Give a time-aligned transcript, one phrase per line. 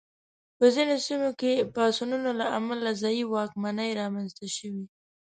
[0.57, 4.85] په ځینو سیمو کې پاڅونونو له امله ځايي واکمنۍ رامنځته شوې.